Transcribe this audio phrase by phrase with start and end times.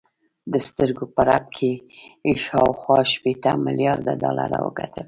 [0.51, 1.71] د سترګو په رپ کې
[2.27, 4.99] یې شاوخوا شپېته میلارده ډالر وګټل